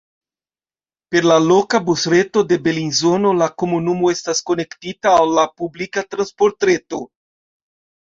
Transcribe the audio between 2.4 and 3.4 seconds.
de Belinzono